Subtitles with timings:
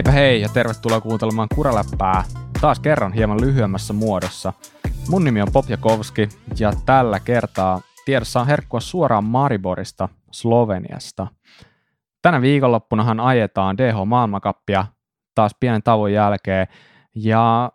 [0.00, 2.24] Heipä hei ja tervetuloa kuuntelemaan Kuraläppää
[2.60, 4.52] taas kerran hieman lyhyemmässä muodossa.
[5.08, 6.28] Mun nimi on Pop Jakovski
[6.58, 11.26] ja tällä kertaa tiedossa on herkkua suoraan Mariborista, Sloveniasta.
[12.22, 14.84] Tänä viikonloppunahan ajetaan DH-maailmakappia
[15.34, 16.66] taas pienen tauon jälkeen
[17.14, 17.72] ja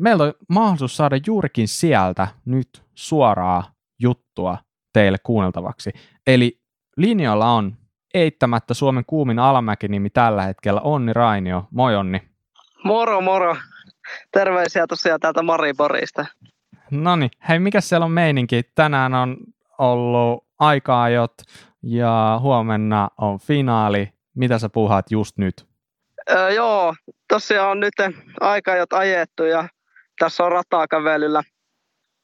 [0.00, 3.64] meillä on mahdollisuus saada juurikin sieltä nyt suoraa
[4.00, 4.58] juttua
[4.92, 5.90] teille kuunneltavaksi.
[6.26, 6.60] Eli
[6.96, 7.76] linjoilla on
[8.14, 11.64] eittämättä Suomen kuumin alamäkinimi tällä hetkellä Onni Rainio.
[11.70, 12.22] Moi Onni.
[12.84, 13.56] Moro moro.
[14.32, 16.26] Terveisiä tosiaan täältä Mariborista.
[16.90, 18.62] No niin, hei mikä siellä on meininki?
[18.74, 19.36] Tänään on
[19.78, 21.32] ollut aikaajot
[21.82, 24.08] ja huomenna on finaali.
[24.34, 25.66] Mitä sä puhaat just nyt?
[26.30, 26.94] Öö, joo,
[27.28, 27.94] tosiaan on nyt
[28.40, 29.68] aikaajot ajettu ja
[30.18, 31.42] tässä on rataa kävelyllä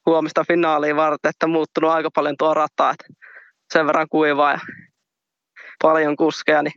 [0.05, 3.05] huomista finaaliin varten, että muuttunut aika paljon tuo rata, että
[3.73, 4.59] sen verran kuivaa ja
[5.81, 6.73] paljon kuskeja, niin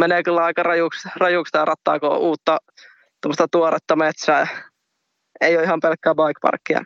[0.00, 2.58] menee kyllä aika rajuksi, rajuksi tämä rattaa, kun on uutta
[3.52, 4.46] tuoretta metsää.
[5.40, 6.84] Ei ole ihan pelkkää bike parkia.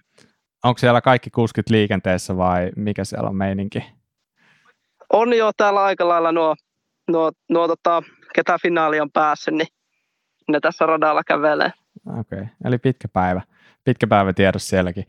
[0.65, 3.85] Onko siellä kaikki kuskit liikenteessä vai mikä siellä on meininki?
[5.13, 6.57] On jo täällä aika lailla nuo,
[7.11, 8.03] nuo, nuo tota,
[8.35, 9.69] ketä finaali on päässyt, niin
[10.49, 11.73] ne tässä radalla kävelee.
[12.07, 12.47] Okei, okay.
[12.65, 13.43] eli pitkä päivä.
[13.85, 15.05] Pitkä päivä tiedossa sielläkin.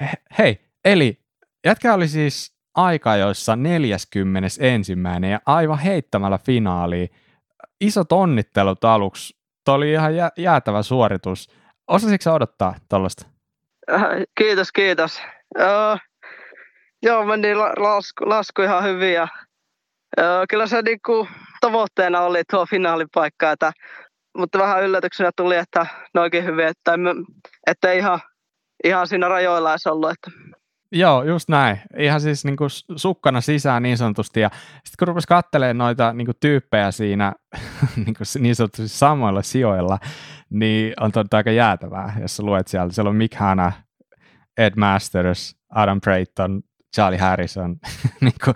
[0.00, 1.20] He, hei, eli
[1.66, 4.18] jätkä oli siis aikajoissa 41.
[5.30, 7.08] ja aivan heittämällä finaaliin.
[7.80, 9.36] Isot onnittelut aluksi.
[9.64, 11.50] Tuo oli ihan jä, jäätävä suoritus.
[11.88, 13.26] Osasitko odottaa tuollaista?
[13.92, 14.02] Äh,
[14.38, 15.20] kiitos, kiitos.
[15.58, 15.98] Uh,
[17.02, 19.28] joo, meni lasku, lasku ihan hyvin ja
[20.18, 21.28] uh, kyllä se niinku
[21.60, 23.72] tavoitteena oli tuo finaalipaikka, että,
[24.38, 26.92] mutta vähän yllätyksenä tuli, että noinkin hyvin, että,
[27.66, 28.20] että ihan,
[28.84, 30.10] ihan siinä rajoilla olisi ollut.
[30.10, 30.47] Että
[30.92, 31.80] Joo, just näin.
[31.98, 34.40] Ihan siis niin kuin sukkana sisään niin sanotusti.
[34.40, 37.32] Ja sitten kun rupesi katselemaan noita niin kuin tyyppejä siinä
[37.96, 39.98] niin, kuin niin sanotusti samoilla sijoilla,
[40.50, 42.92] niin on todella aika jäätävää, jos sä luet siellä.
[42.92, 43.72] Siellä on Mick Hanna,
[44.58, 46.62] Ed Masters, Adam Brayton,
[46.94, 47.76] Charlie Harrison.
[48.20, 48.54] niin kuin,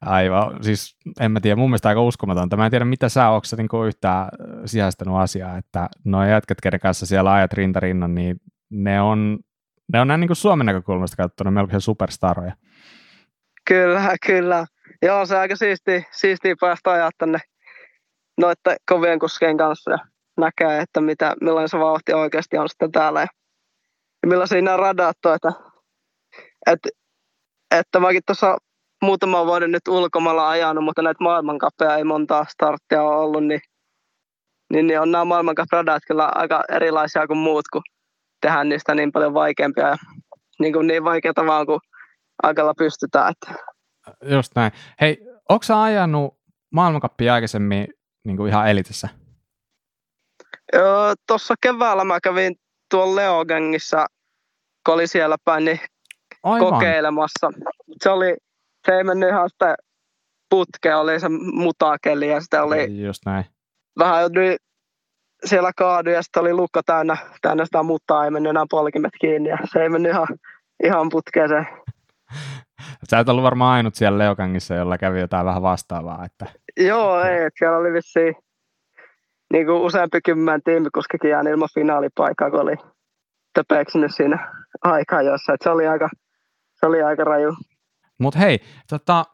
[0.00, 2.56] aivan, siis en mä tiedä, mun mielestä aika uskomatonta.
[2.56, 4.28] Mä en tiedä, mitä sä ootko niin yhtään
[4.64, 8.40] sijaistanut asiaa, että nuo jätkät, kenen kanssa siellä ajat rinta rinnan, niin
[8.70, 9.38] ne on
[9.92, 12.52] ne on näin niin kuin Suomen näkökulmasta katsottuna melkein superstaroja.
[13.64, 14.66] Kyllä, kyllä.
[15.02, 17.38] Joo, se on aika siistiä, siistiä päästä ajaa tänne
[18.40, 19.98] noiden kovien kuskien kanssa ja
[20.36, 23.26] näkee, että mitä, millainen se vauhti oikeasti on sitten täällä ja,
[24.26, 25.52] millaisia nämä radat on, että,
[26.66, 26.88] että,
[27.70, 28.58] että mäkin tuossa
[29.02, 33.60] muutama vuoden nyt ulkomailla ajanut, mutta näitä maailmankappeja ei montaa starttia ole ollut, niin,
[34.72, 37.82] niin, niin on nämä maailmankapradat kyllä aika erilaisia kuin muut, kun
[38.40, 39.96] tehdä niistä niin paljon vaikeampia ja
[40.58, 41.80] niin, kuin niin vaikeata vaan kuin
[42.42, 43.32] aikalla pystytään.
[43.32, 43.62] Että.
[44.22, 44.72] Just näin.
[45.00, 46.38] Hei, onko sä ajanut
[46.72, 47.88] maailmankappia aikaisemmin
[48.24, 49.08] niin kuin ihan elitissä?
[50.74, 52.54] Öö, Tuossa keväällä mä kävin
[52.90, 54.06] tuolla Leogangissa,
[54.86, 55.80] kun oli siellä päin, niin
[56.42, 56.72] Aivan.
[56.72, 57.50] kokeilemassa.
[58.02, 58.36] Se, oli,
[58.86, 59.76] se ei mennyt ihan sitä
[60.50, 63.44] putkea, oli se mutakeli ja sitten oli Just näin.
[63.98, 64.56] vähän joutui
[65.44, 69.48] siellä kaadui ja sitten oli lukko täynnä, täynnä sitä mutaa, ei mennyt enää polkimet kiinni
[69.48, 70.26] ja se ei mennyt ihan,
[70.84, 71.66] ihan putkeeseen.
[73.10, 76.24] Sä et ollut varmaan ainut siellä Leokangissa, jolla kävi jotain vähän vastaavaa.
[76.24, 76.46] Että...
[76.76, 78.34] Joo, ei, että siellä oli vissiin
[79.52, 82.76] niin kuin useampi kymmen tiimikuskikin jäänyt ilman finaalipaikkaa, kun oli
[83.54, 84.52] töpeksinyt siinä
[84.82, 85.52] aikaa jossa.
[85.52, 86.08] Että se oli aika,
[86.74, 87.56] se oli aika raju.
[88.18, 88.58] Mutta hei,
[88.88, 89.24] tota,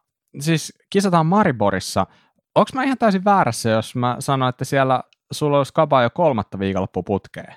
[0.40, 2.06] siis kisataan Mariborissa.
[2.54, 5.02] Onko mä ihan täysin väärässä, jos mä sanon, että siellä
[5.32, 7.54] sulla olisi kaba jo kolmatta viikonloppuputkeen.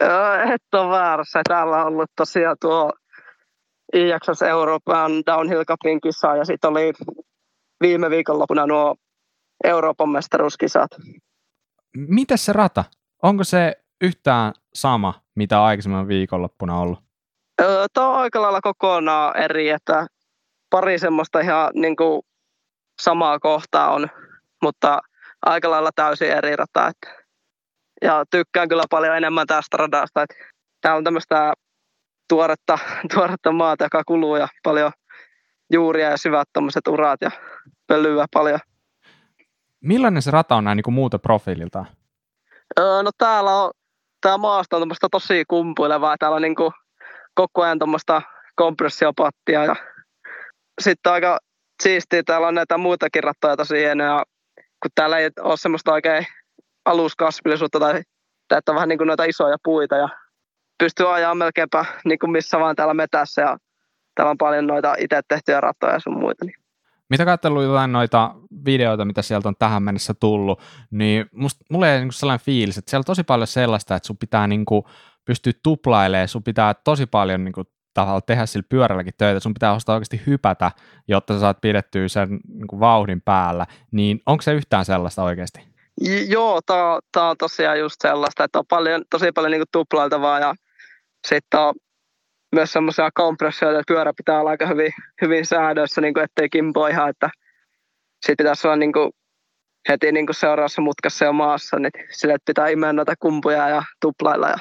[0.00, 1.40] Joo, et ole väärässä.
[1.48, 2.92] Täällä on ollut tosiaan tuo
[3.92, 6.92] IXS Euroopan Downhill Cupin kisa ja sitten oli
[7.80, 8.96] viime viikonloppuna nuo
[9.64, 10.90] Euroopan mestaruuskisat.
[11.96, 12.84] Miten se rata?
[13.22, 16.98] Onko se yhtään sama, mitä aikaisemmin viikonloppuna ollut?
[17.62, 20.06] Öö, Tämä on aika lailla kokonaan eri, että
[20.70, 22.22] pari semmoista ihan niin kuin
[23.02, 24.08] samaa kohtaa on,
[24.62, 25.00] mutta
[25.44, 26.88] aika lailla täysin eri rata.
[26.88, 27.24] Että.
[28.02, 30.22] Ja tykkään kyllä paljon enemmän tästä radasta.
[30.22, 30.36] Että
[30.80, 31.52] tämä on tämmöistä
[32.28, 32.78] tuoretta,
[33.14, 34.92] tuoretta maata, joka kuluu ja paljon
[35.72, 37.30] juuria ja syvät tämmöiset urat ja
[37.86, 38.60] pölyä paljon.
[39.80, 41.84] Millainen se rata on näin niin kuin muuta profiililta?
[42.80, 43.70] Öö, no täällä on,
[44.20, 46.16] tämä maasta on tämmöistä tosi kumpuilevaa.
[46.18, 46.72] Täällä on niin kuin
[47.34, 48.22] koko ajan tämmöistä
[48.56, 49.76] kompressiopattia ja
[50.80, 51.38] sitten aika
[51.82, 54.22] siistiä, täällä on näitä muitakin rattoja tosi hienoja
[54.84, 56.26] kun täällä ei ole semmoista oikein
[56.84, 58.02] aluskasvillisuutta tai,
[58.56, 60.08] että on vähän niin kuin noita isoja puita ja
[60.78, 63.58] pystyy ajaa melkeinpä niin kuin missä vaan täällä metässä ja
[64.14, 66.44] täällä on paljon noita itse tehtyjä ratoja ja sun muita.
[66.44, 66.56] Niin.
[67.10, 68.34] Mitä katsellut jotain noita
[68.64, 70.60] videoita, mitä sieltä on tähän mennessä tullut,
[70.90, 74.18] niin musta, mulle ei niin sellainen fiilis, että siellä on tosi paljon sellaista, että sun
[74.18, 74.84] pitää niin kuin
[75.24, 79.74] pystyä tuplailemaan, sun pitää tosi paljon niin kuin, tavallaan tehdä sillä pyörälläkin töitä, sun pitää
[79.74, 80.72] ostaa oikeasti hypätä,
[81.08, 85.60] jotta sä saat pidettyä sen niin kuin vauhdin päällä, niin onko se yhtään sellaista oikeasti?
[86.28, 86.60] Joo,
[87.12, 90.54] tämä on tosiaan just sellaista, että on paljon, tosi paljon niin tuplailtavaa ja
[91.28, 91.74] sitten on
[92.54, 94.92] myös semmoisia kompressioita, että pyörä pitää olla aika hyvin,
[95.22, 97.30] hyvin säädössä, niin kuin ettei kimpo ihan, että
[98.26, 99.10] sitten pitäisi olla niin kuin
[99.88, 104.48] heti niin kuin seuraavassa mutkassa jo maassa, niin sille pitää imeä noita kumpuja ja tuplailla.
[104.48, 104.56] Ja,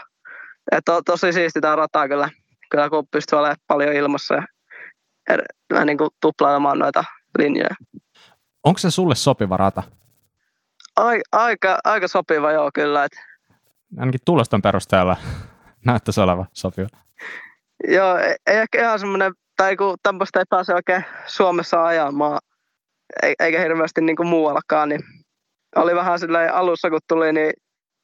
[0.71, 2.29] että on tosi siisti tämä rata kyllä,
[2.73, 4.43] kyllä kun pystyy olemaan paljon ilmassa ja
[5.29, 5.41] er,
[5.85, 7.03] niin kuin tuplailemaan noita
[7.37, 7.75] linjoja.
[8.63, 9.83] Onko se sulle sopiva rata?
[10.95, 13.03] Ai, aika, aika sopiva joo kyllä.
[13.03, 13.19] Että...
[13.99, 15.17] Ainakin tuloston perusteella
[15.85, 16.87] näyttäisi olevan sopiva.
[17.87, 22.39] Joo, ei ehkä ihan semmoinen, tai kun tämmöistä ei pääse oikein Suomessa ajamaan,
[23.39, 25.01] eikä hirveästi niin kuin muuallakaan, niin
[25.75, 27.53] oli vähän silleen alussa, kun tuli, niin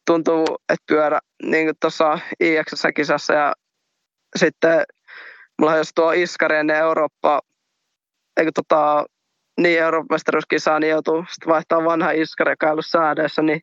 [0.06, 3.54] tuntuu, että pyörä niin kuin tuossa IX-kisassa ja
[4.36, 4.84] sitten
[5.62, 7.42] mulla jos tuo Iskari ennen Eurooppa,
[8.38, 9.06] eikö tota,
[9.62, 13.62] niin Euroopan mestaruuskisaa, niin joutuu sitten vaihtaa vanha Iskari, joka ollut säädössä, niin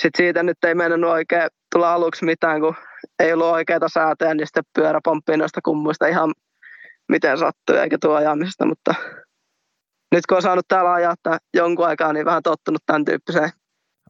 [0.00, 2.74] sitten siitä nyt ei mennyt oikein tulla aluksi mitään, kun
[3.18, 6.32] ei ollut oikeita säätöjä, niin sitten pyörä pomppii noista kummuista ihan
[7.08, 8.94] miten sattuu, eikä tuo ajamisesta, mutta
[10.12, 11.14] nyt kun on saanut täällä ajaa
[11.54, 13.50] jonkun aikaa, niin vähän tottunut tämän tyyppiseen.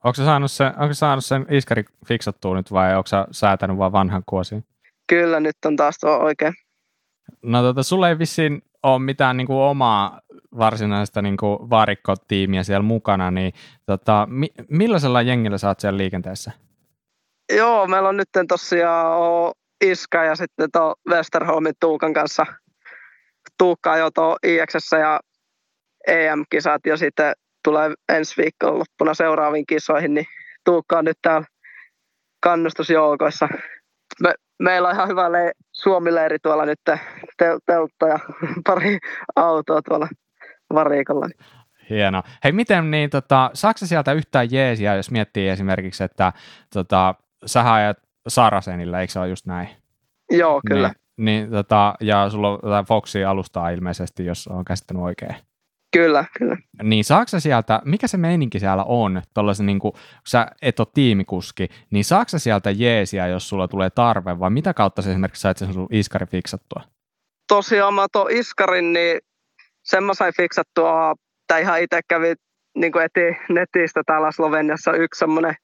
[0.05, 4.65] Onko saanut sen, onko saanut sen iskari fiksattua nyt vai onko säätänyt vain vanhan kuosin?
[5.09, 6.55] Kyllä, nyt on taas tuo oikein.
[7.43, 10.21] No tota, sulla ei vissiin ole mitään niin kuin omaa
[10.59, 13.53] varsinaista niin kuin varikkotiimiä siellä mukana, niin
[13.87, 16.53] tota, mi- millaisella jengillä sä oot siellä liikenteessä?
[17.57, 19.53] Joo, meillä on nyt tosiaan
[19.85, 22.47] Iska ja sitten tuo Westerholmin Tuukan kanssa.
[23.59, 25.21] Tuukka jo tuo IX ja
[26.07, 27.33] EM-kisat ja sitten
[27.65, 30.27] tulee ensi viikon loppuna seuraaviin kisoihin, niin
[30.65, 31.47] Tuukka on nyt täällä
[32.41, 33.49] kannustusjoukoissa.
[34.23, 36.81] Me, meillä on ihan hyvä le- Suomi-leiri tuolla nyt,
[37.43, 38.19] tel- teltta ja
[38.67, 38.99] pari
[39.37, 40.09] autoa tuolla
[40.75, 41.29] varikolla.
[41.91, 42.23] Hieno.
[42.45, 46.33] Hei, miten niin, tota, saako sieltä yhtään jeesiä, jos miettii esimerkiksi, että
[46.73, 47.15] tota,
[47.47, 49.69] sä ajat Sarasenilla, eikö se ole just näin?
[50.31, 50.89] Joo, kyllä.
[50.89, 55.37] Niin, niin tota, ja sulla on Foxia alustaa ilmeisesti, jos on käsittänyt oikein.
[55.93, 56.57] Kyllä, kyllä.
[56.83, 59.93] Niin saako sieltä, mikä se meininki siellä on, tuollaisen niin kuin,
[60.27, 65.03] sä et ole tiimikuski, niin saako sieltä jeesiä, jos sulla tulee tarve, vai mitä kautta
[65.03, 66.83] se esimerkiksi sait sen sun iskari fiksattua?
[67.49, 69.21] Tosiaan mä tuon iskarin, niin
[69.85, 71.15] sen mä sain fiksattua,
[71.47, 72.35] tai ihan itse kävi
[72.77, 75.55] niin kuin eti netistä täällä Sloveniassa yksi semmoinen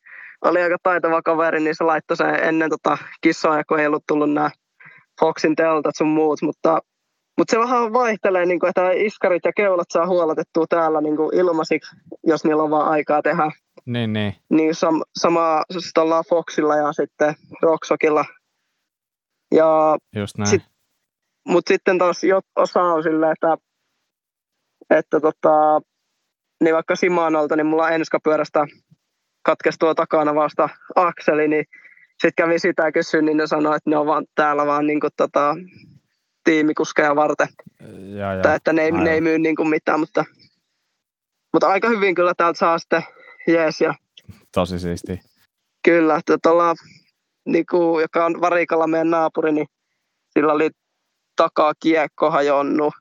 [0.44, 4.32] oli aika taitava kaveri, niin se laittoi sen ennen tota kissoja, kun ei ollut tullut
[4.32, 4.50] nämä
[5.20, 6.78] Foxin teltat sun muut, mutta,
[7.38, 11.36] mutta se vähän vaihtelee, niin kuin, että iskarit ja keulat saa huoletettua täällä niin kuin
[11.36, 11.96] ilmaisiksi,
[12.26, 13.50] jos niillä on vaan aikaa tehdä.
[13.86, 14.34] Niin, niin.
[14.50, 18.24] Niin sam, sama siis ollaan Foxilla ja sitten Rocksokilla.
[19.54, 20.50] Ja Just näin.
[20.50, 20.62] Sit,
[21.48, 22.20] mutta sitten taas
[22.56, 23.56] osa on silleen, että,
[24.90, 25.80] että tota,
[26.64, 28.66] niin vaikka Simanolta, niin mulla enskapyörästä
[29.42, 31.64] katkesi tuo takana vasta akseli, niin
[32.22, 35.10] sitten kävi sitä kysyä, niin ne sanoi, että ne on vaan täällä vaan niin kuin,
[35.16, 35.56] tota,
[36.44, 37.48] tiimikuskeja varten.
[37.80, 40.24] Ja, ja, että, että ne, ei, ne ei myy niin kuin mitään, mutta,
[41.52, 43.02] mutta aika hyvin kyllä täältä saa sitten
[43.46, 43.80] jees.
[43.80, 43.94] Ja,
[44.54, 45.20] Tosi siisti.
[45.84, 46.74] Kyllä, että tuolla,
[47.46, 49.66] niin kuin, joka on Varikalla meidän naapuri, niin
[50.32, 50.70] sillä oli
[51.36, 52.94] takaa kiekko hajonnut.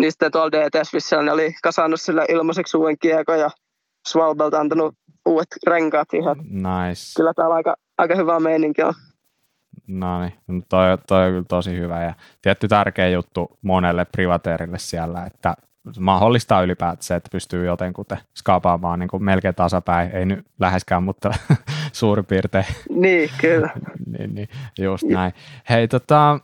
[0.00, 0.92] Niin sitten tuolla DTS
[1.24, 3.50] ne oli kasannut sille ilmaiseksi uuden kiekon ja
[4.08, 4.94] Svalbelta antanut
[5.26, 6.36] uudet renkaat ihan.
[6.38, 7.12] Nice.
[7.16, 8.94] Kyllä täällä aika, aika hyvä meininki on.
[9.86, 14.78] No niin, no toi, toi on kyllä tosi hyvä ja tietty tärkeä juttu monelle privateerille
[14.78, 15.56] siellä, että
[16.00, 21.30] mahdollistaa ylipäätään se, että pystyy jotenkuten skaapaamaan niin kuin melkein tasapäin, ei nyt läheskään, mutta
[21.92, 22.64] suurin piirtein.
[22.90, 23.70] Niin, kyllä.
[24.18, 25.32] niin, niin, just näin.
[25.68, 26.40] Hei, tota,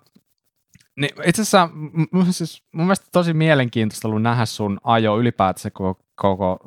[0.97, 1.69] niin itse asiassa
[2.13, 6.59] m- siis mun mielestä tosi mielenkiintoista ollut nähdä sun ajo ylipäätään koko, koko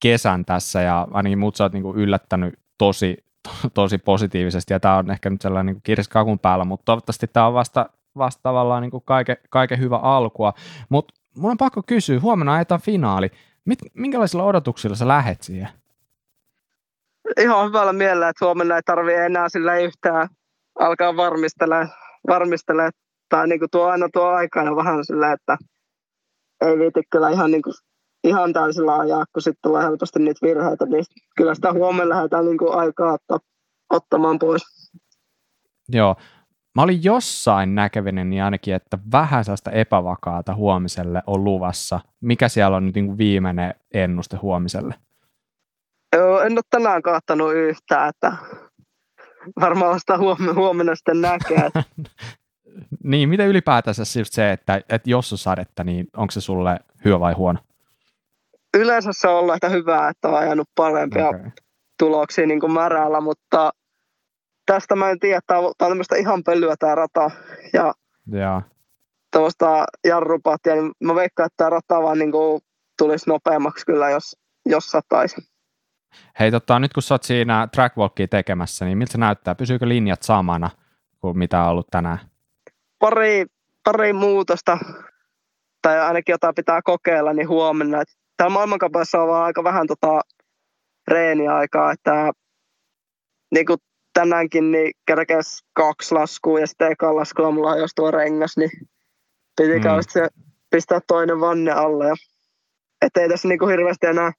[0.00, 3.24] kesän tässä ja ainakin mut sä oot niin yllättänyt tosi,
[3.74, 7.54] tosi positiivisesti ja tämä on ehkä nyt sellainen niin kirskakun päällä, mutta toivottavasti tämä on
[7.54, 10.52] vasta, vasta tavallaan niin kaiken, kaiken hyvä alkua.
[10.88, 13.30] Mutta mun on pakko kysyä, huomenna ajetaan finaali.
[13.64, 15.68] Mit, minkälaisilla odotuksilla sä lähet siihen?
[17.40, 20.28] Ihan hyvällä mielellä, että huomenna ei tarvi enää sillä yhtään
[20.78, 21.86] alkaa varmistella,
[22.28, 22.90] varmistella
[23.28, 25.56] tai niin kuin tuo aina tuo aikana vähän sillä, että
[26.60, 27.74] ei viiti kyllä ihan niin kuin
[28.24, 31.04] ihan täysillä ajaa, kun sitten tulee helposti niitä virheitä, niin
[31.36, 33.38] kyllä sitä huomenna lähdetään niin kuin aikaa ottaa,
[33.90, 34.62] ottamaan pois.
[35.88, 36.16] Joo,
[36.74, 42.00] mä olin jossain näkevinen niin ainakin, että vähän sellaista epävakaata huomiselle on luvassa.
[42.20, 44.94] Mikä siellä on nyt niin kuin viimeinen ennuste huomiselle?
[46.16, 48.32] Joo, en ole tänään katsonut yhtään, että
[49.60, 50.18] varmaan vasta
[50.54, 51.70] huomenna sitten näkee.
[53.04, 57.20] niin, miten ylipäätänsä just se, että, että jos on sadetta, niin onko se sulle hyvä
[57.20, 57.58] vai huono?
[58.78, 61.50] Yleensä se on ollut että hyvää, että on ajanut parempia okay.
[61.98, 63.70] tuloksia niin kuin märällä, mutta
[64.66, 67.30] tästä mä en tiedä, tämä on tämmöistä ihan pölyä tämä rata
[67.72, 67.94] ja
[68.32, 68.62] ja.
[69.32, 72.60] tuosta jarrupatia, niin mä veikkaan, että tämä rata vaan niin kuin
[72.98, 75.36] tulisi nopeammaksi kyllä, jos, jos sataisi.
[76.40, 79.54] Hei, tota, nyt kun sä oot siinä trackwalkia tekemässä, niin miltä se näyttää?
[79.54, 80.70] Pysyykö linjat samana
[81.20, 82.18] kuin mitä on ollut tänään?
[82.98, 83.46] Pari,
[83.84, 84.78] pari muutosta,
[85.82, 88.02] tai ainakin jotain pitää kokeilla, niin huomenna.
[88.38, 90.20] Täällä maailmankapassa on vaan aika vähän tota
[91.08, 92.32] reeniaikaa, että
[93.54, 93.78] niin kuin
[94.12, 98.70] tänäänkin niin kerkes kaksi laskua ja sitten ekan laskulla mulla jos tuo rengas, niin
[99.56, 99.84] piti mm.
[100.08, 100.28] se
[100.70, 102.06] pistää toinen vanne alle.
[102.06, 102.14] Ja,
[103.02, 104.32] ettei tässä niin kuin hirveästi enää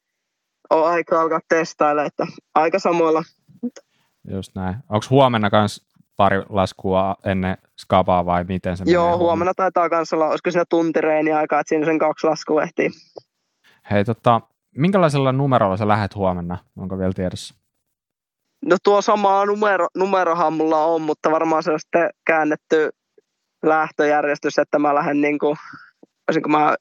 [0.69, 3.23] ole aika alkaa testailla, että aika samoilla.
[4.31, 4.75] Just näin.
[4.89, 10.13] Onko huomenna kans pari laskua ennen skapaa vai miten se Joo, menee huomenna taitaa kans
[10.13, 12.89] olla, olisiko siinä tuntireeni aikaa, että siinä sen kaksi laskua ehtii.
[13.91, 14.41] Hei, tota,
[14.75, 16.57] minkälaisella numerolla sä lähdet huomenna?
[16.77, 17.55] Onko vielä tiedossa?
[18.65, 22.89] No tuo sama numero, numerohan mulla on, mutta varmaan se on sitten käännetty
[23.63, 25.55] lähtöjärjestys, että mä lähden niin kuin,
[26.27, 26.75] olisinko mä,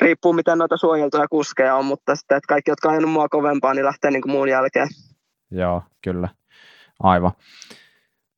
[0.00, 3.74] riippuu miten noita suojeltuja kuskeja on, mutta sitten että kaikki, jotka on ajanut mua kovempaa,
[3.74, 4.88] niin lähtee niin kuin muun jälkeen.
[5.50, 6.28] Joo, kyllä.
[7.00, 7.32] Aivan.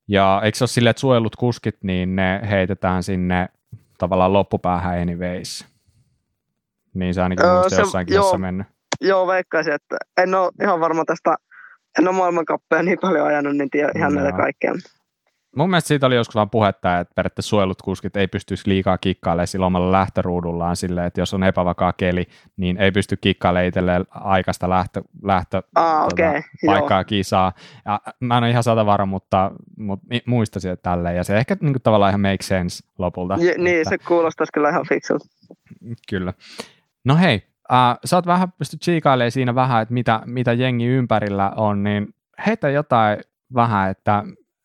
[0.07, 3.49] Ja eikö se ole silleen, että suojellut kuskit, niin ne heitetään sinne
[3.97, 5.74] tavallaan loppupäähän anyways?
[6.95, 8.67] Niin se ainakin öö, se, jossain joo, mennyt.
[9.01, 11.35] Joo, veikkaisin, että en ole ihan varma tästä
[11.99, 14.21] en ole maailmankappeja niin paljon ajanut, niin tiedä ihan no.
[14.21, 14.73] näitä kaikkea.
[15.55, 19.47] Mun mielestä siitä oli joskus vaan puhetta, että periaatteessa suojelut kuskit ei pystyisi liikaa kikkailemaan
[19.47, 22.25] sillä omalla lähtöruudullaan silleen, että jos on epävakaa keli,
[22.57, 27.05] niin ei pysty kikkailemaan itselleen aikaista lähtö, lähtö ah, tuota, okay, paikkaa joo.
[27.05, 27.53] kisaa.
[27.85, 31.15] Ja mä en ole ihan sata varma, mutta, mutta muistaisin, että tälleen.
[31.15, 33.33] Ja se ehkä niin kuin, tavallaan ihan make sense lopulta.
[33.33, 35.25] Ja, niin, että, se kuulostaisi kyllä ihan fiksulta.
[36.09, 36.33] Kyllä.
[37.05, 41.51] No hei, Uh, sä oot vähän pysty chiikailemaan siinä vähän, että mitä, mitä jengi ympärillä
[41.55, 42.13] on, niin
[42.45, 43.19] heitä jotain
[43.53, 44.23] vähän, että,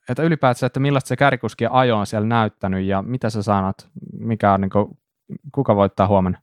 [0.08, 3.76] että ylipäätään, että millaista se kärkikuskien ajo on siellä näyttänyt ja mitä sä sanot,
[4.12, 4.98] mikä on, niin kuin,
[5.54, 6.38] kuka voittaa huomenna?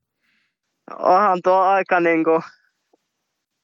[1.00, 2.42] Onhan tuo aika niin kuin,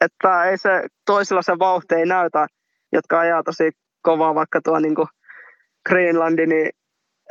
[0.01, 2.47] että ei se toisella se vauhti ei näytä,
[2.91, 3.71] jotka ajaa tosi
[4.01, 5.07] kovaa vaikka tuo niin kuin
[5.89, 6.69] Greenlandi, niin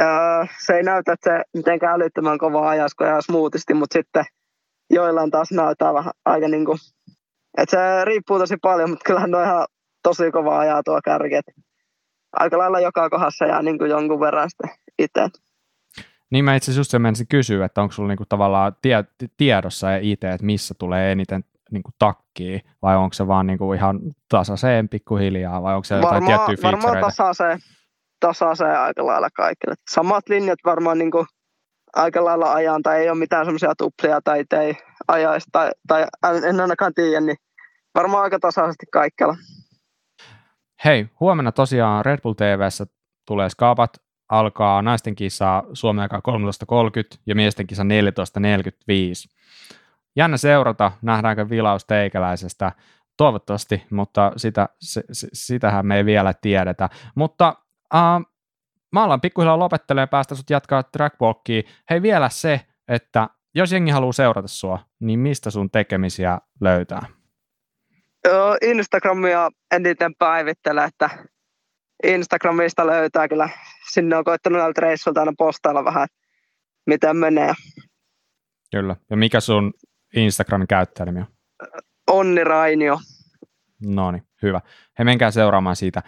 [0.00, 4.24] öö, se ei näytä, että se mitenkään älyttömän kovaa ajaisi, kun ajaa smoothisti, mutta sitten–
[4.92, 6.78] joillain taas näyttää vähän aika niin kuin,
[7.58, 9.66] että se riippuu tosi paljon, mutta kyllähän ne on ihan
[10.02, 11.40] tosi kova ajaa tuo kärki.
[12.32, 15.28] Aika lailla joka kohdassa jää niin kuin jonkun verran sitten itse.
[16.30, 19.04] Niin mä itse asiassa just sen menisin kysyä, että onko sulla niinku tavallaan tie,
[19.36, 24.00] tiedossa ja itse, että missä tulee eniten niinku takkiin, vai onko se vaan niinku ihan
[24.28, 27.58] tasaiseen pikkuhiljaa, vai onko se jotain varmaan, tiettyjä Varmaan tasaiseen,
[28.20, 29.74] tasaiseen aika lailla kaikille.
[29.90, 31.26] Samat linjat varmaan niinku
[31.96, 34.76] aika lailla ajan tai ei ole mitään semmoisia tuplia tai ei
[35.08, 36.06] ajaisi tai, tai
[36.48, 37.36] en ainakaan tiedä, niin
[37.94, 39.36] varmaan aika tasaisesti kaikkialla.
[40.84, 42.86] Hei, huomenna tosiaan Red Bull TVssä
[43.26, 43.90] tulee skaapat,
[44.28, 46.20] alkaa naisten kisa Suomen aikaa
[47.14, 47.88] 13.30 ja miesten kisa 14.45.
[50.16, 52.72] Jännä seurata, nähdäänkö vilaus teikäläisestä,
[53.16, 56.88] toivottavasti, mutta sitä, se, sitähän me ei vielä tiedetä.
[57.14, 57.54] Mutta
[57.94, 58.31] uh,
[58.92, 61.62] mä alan pikkuhiljaa lopettelemaan päästä sut jatkaa trackwalkia.
[61.90, 67.06] Hei vielä se, että jos jengi haluaa seurata sua, niin mistä sun tekemisiä löytää?
[68.62, 71.10] Instagramia eniten päivittele, että
[72.02, 73.48] Instagramista löytää kyllä.
[73.92, 76.08] Sinne on koittanut näiltä reissuilta aina postailla vähän,
[76.86, 77.52] miten menee.
[78.70, 78.96] Kyllä.
[79.10, 79.72] Ja mikä sun
[80.16, 81.26] Instagramin käyttäjänimi on?
[82.10, 82.98] Onni Rainio.
[83.86, 84.60] No niin, hyvä.
[84.98, 86.02] He menkää seuraamaan siitä.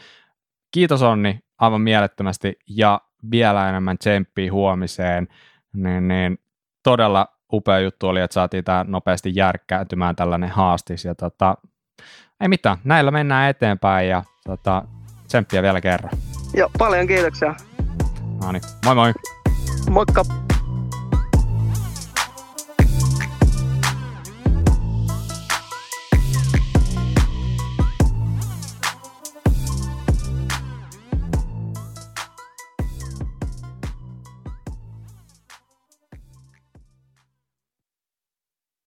[0.74, 3.00] Kiitos Onni aivan mielettömästi ja
[3.30, 5.28] vielä enemmän tsemppiä huomiseen,
[5.76, 6.38] niin, niin
[6.82, 11.54] todella upea juttu oli, että saatiin tämä nopeasti järkkääntymään tällainen haastis ja tota,
[12.40, 14.82] ei mitään, näillä mennään eteenpäin ja tota,
[15.26, 16.12] tsemppiä vielä kerran.
[16.54, 17.54] Joo, paljon kiitoksia.
[18.42, 19.12] No niin, moi moi.
[19.90, 20.43] Moikka.